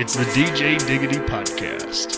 [0.00, 2.16] It's the DJ Diggity Podcast.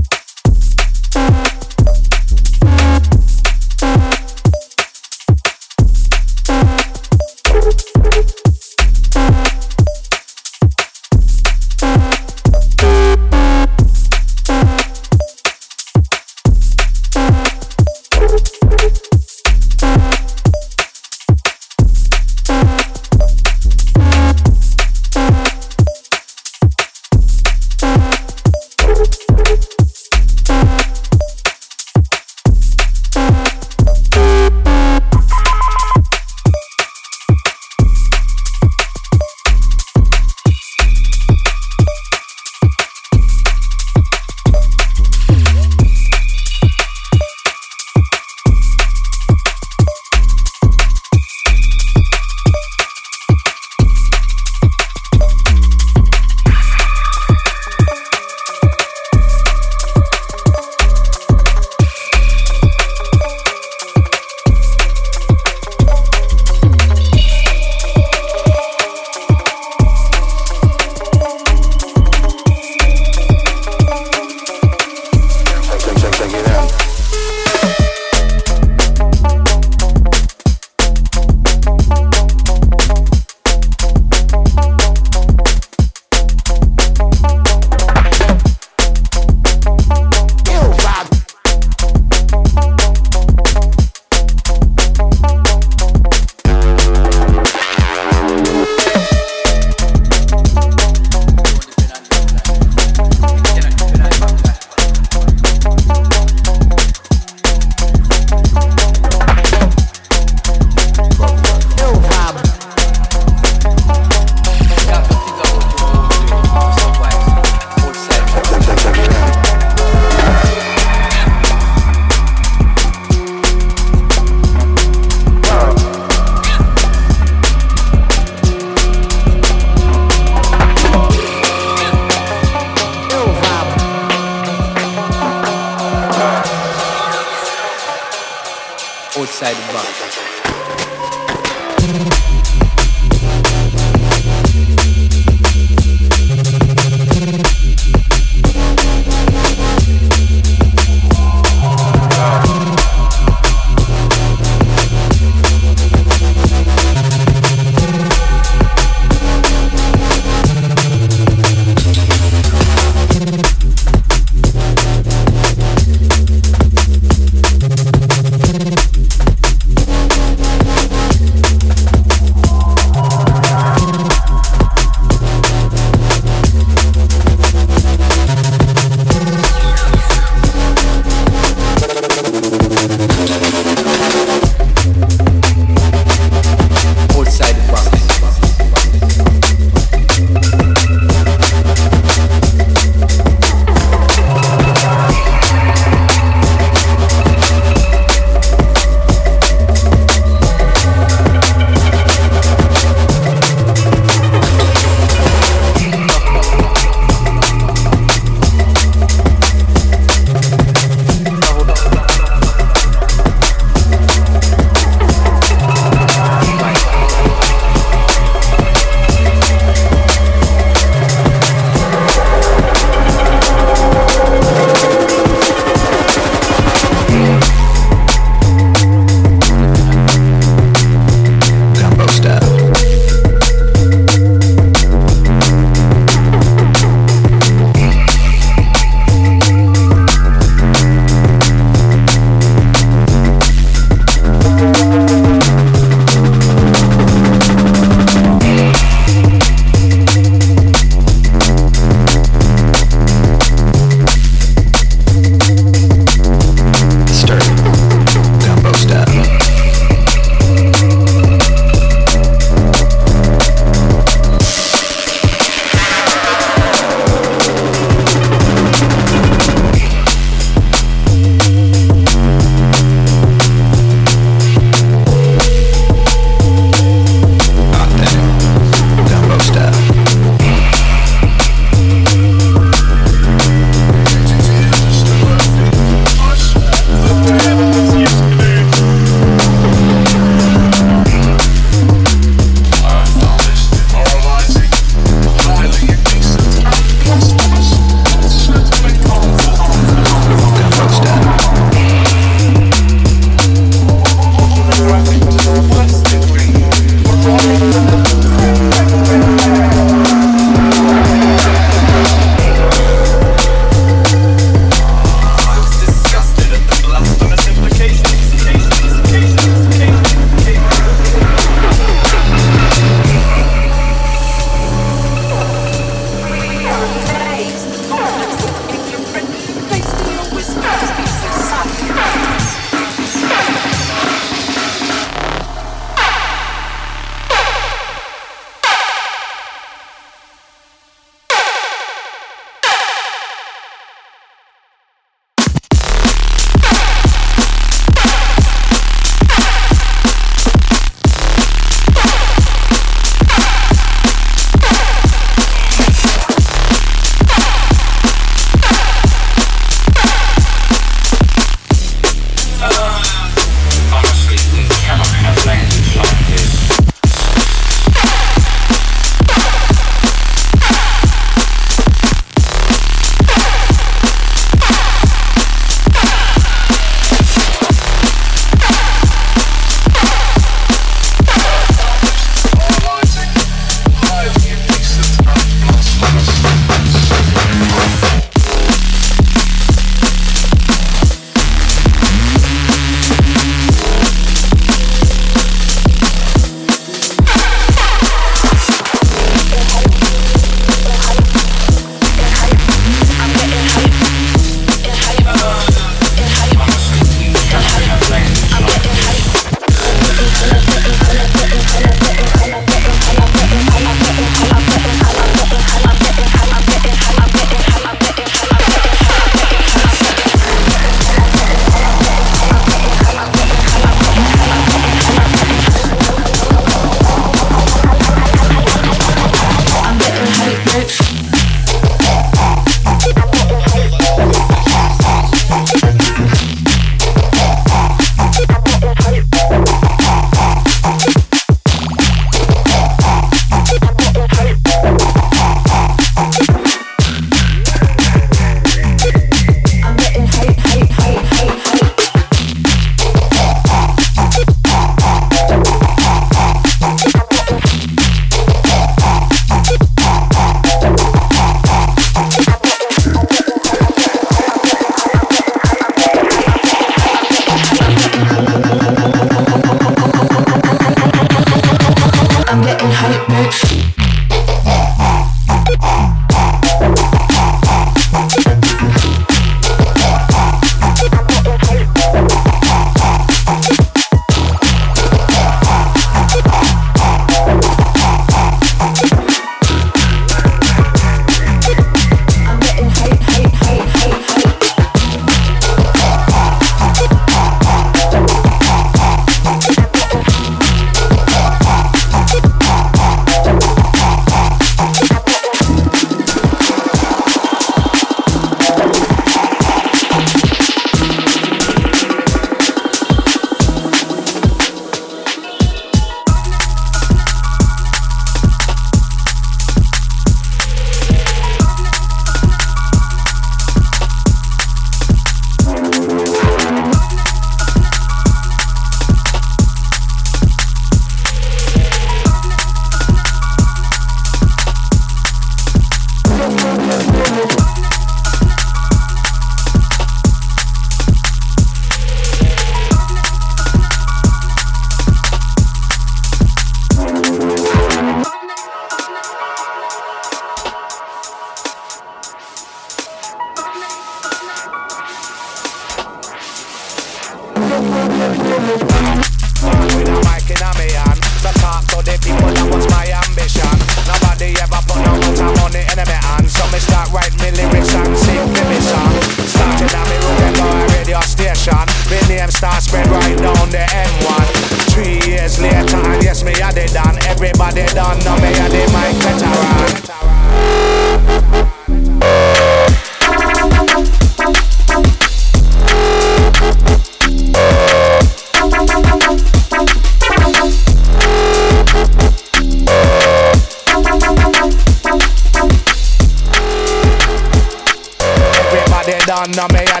[599.42, 600.00] on, no a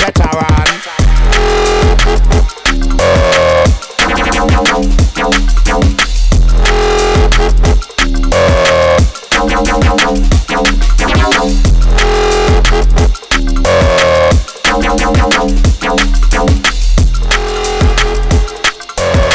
[0.00, 0.68] veteran.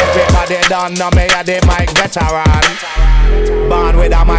[0.02, 3.70] Everybody done, no me a the mic veteran.
[3.70, 4.26] Born with a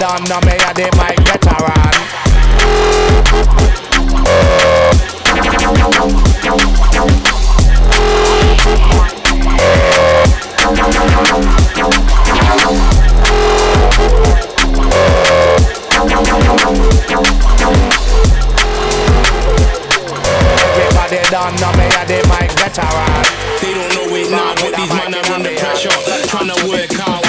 [0.00, 1.92] done, now me a the mic veteran.
[20.80, 23.24] Everybody done, now me a the mic veteran.
[23.60, 25.90] They don't know it now, but these men are under pressure,
[26.26, 27.19] trying to work out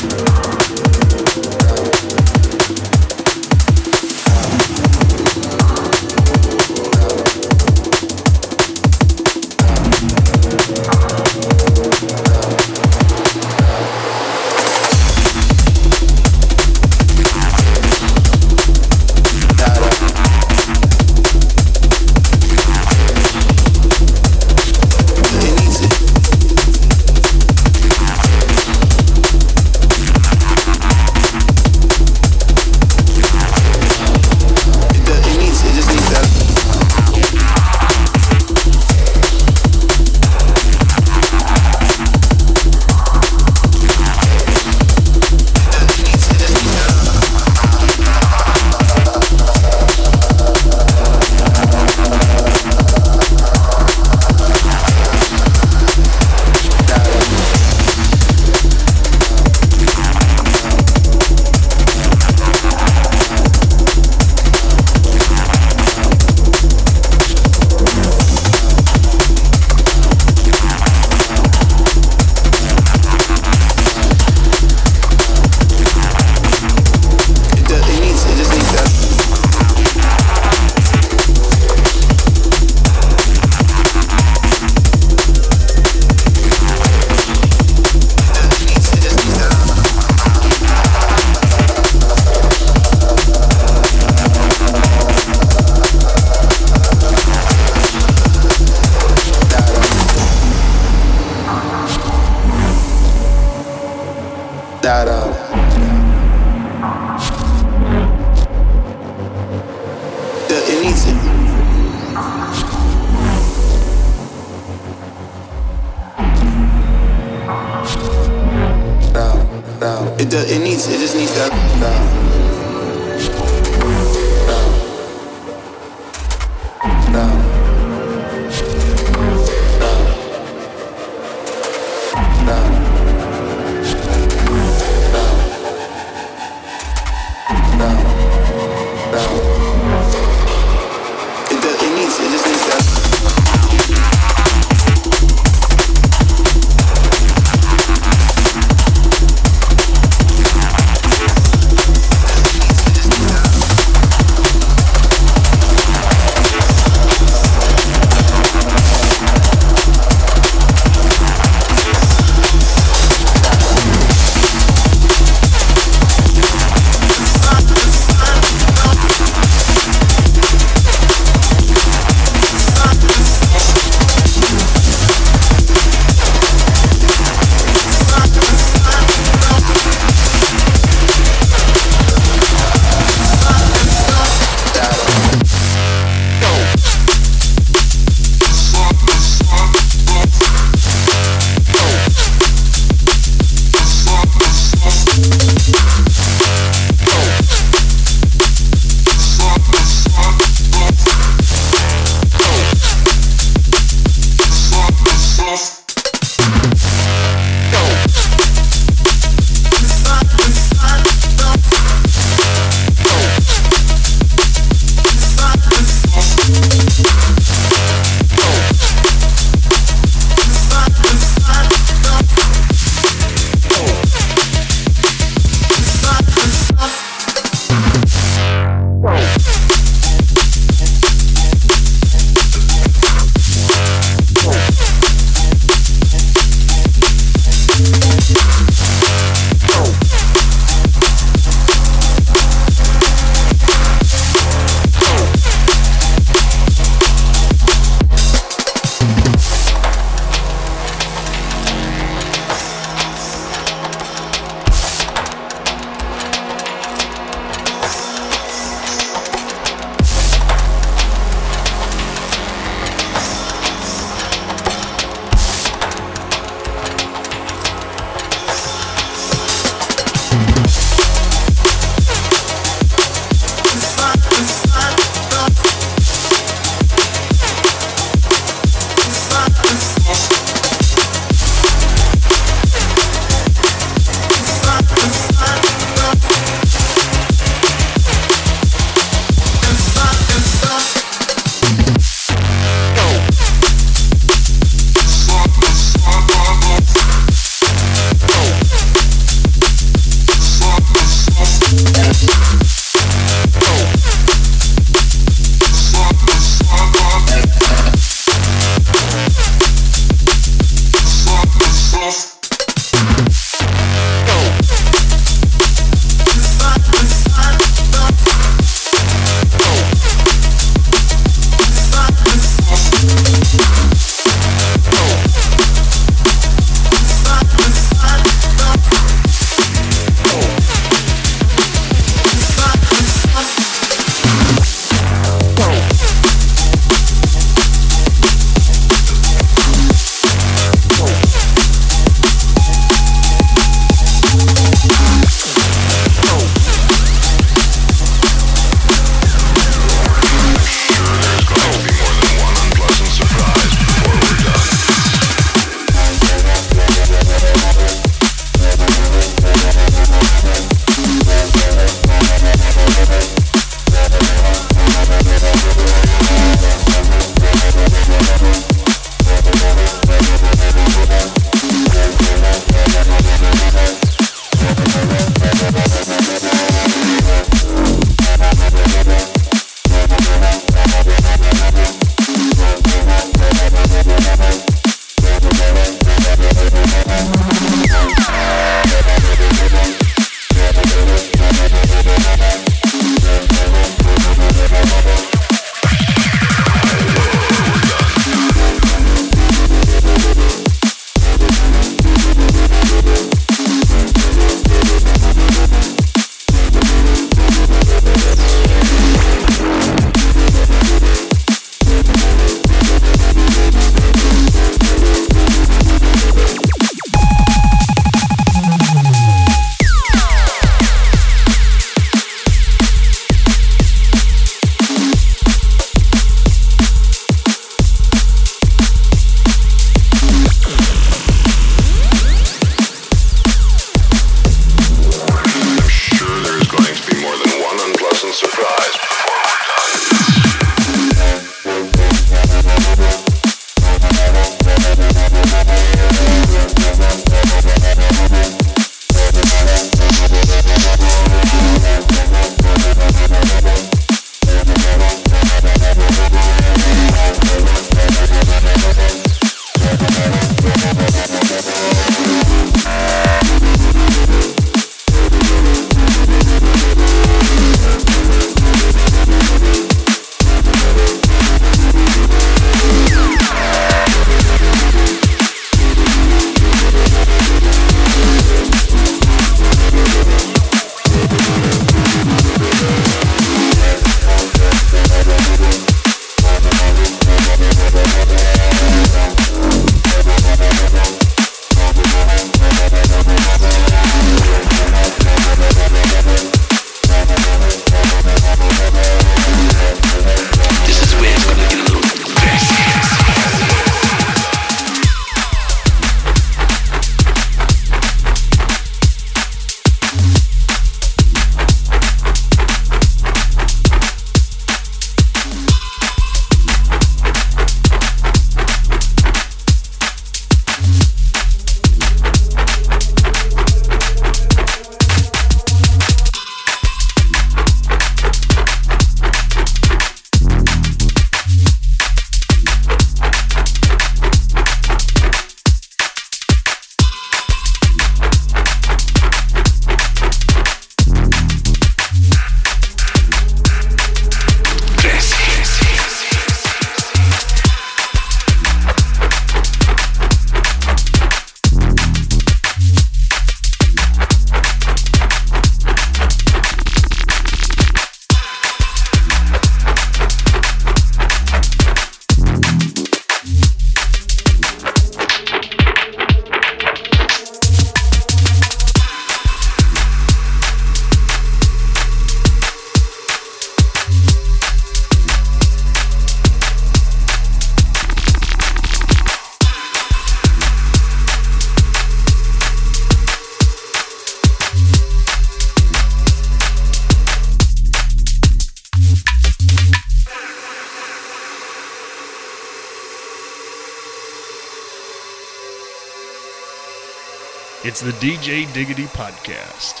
[598.02, 600.00] the DJ Diggity Podcast.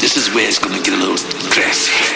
[0.00, 1.16] This is where it's gonna get a little
[1.50, 2.11] dressy.